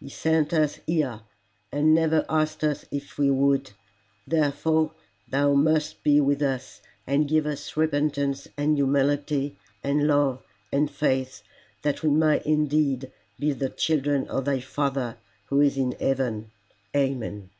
He 0.00 0.08
sent 0.08 0.54
us 0.54 0.80
here, 0.86 1.20
and 1.70 1.92
never 1.94 2.24
asked 2.30 2.64
us 2.64 2.86
if 2.90 3.18
we 3.18 3.30
would; 3.30 3.72
therefore 4.26 4.92
thou 5.28 5.52
must 5.52 6.02
be 6.02 6.18
with 6.18 6.40
us, 6.40 6.80
and 7.06 7.28
give 7.28 7.44
us 7.44 7.76
repentance 7.76 8.48
and 8.56 8.78
humility 8.78 9.58
and 9.84 10.06
love 10.06 10.42
and 10.72 10.90
faith, 10.90 11.42
that 11.82 12.02
we 12.02 12.08
may 12.08 12.40
indeed 12.46 13.12
be 13.38 13.52
the 13.52 13.68
children 13.68 14.26
of 14.28 14.46
thy 14.46 14.60
Father 14.60 15.18
who 15.50 15.60
is 15.60 15.76
in 15.76 15.92
heaven. 16.00 16.52
Amen." 16.96 17.50